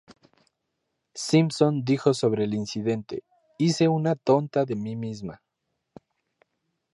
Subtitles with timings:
[1.13, 3.23] Simpson dijo sobre el incidente,
[3.59, 5.43] "hice una tonta de mí misma".